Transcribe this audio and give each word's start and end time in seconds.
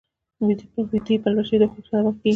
ویده 0.87 1.15
پلوشې 1.23 1.57
د 1.61 1.63
خوب 1.71 1.83
سبب 1.91 2.15
کېږي 2.21 2.29